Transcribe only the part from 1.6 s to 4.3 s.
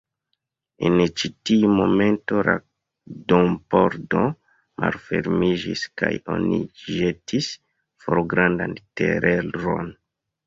momento la dompordo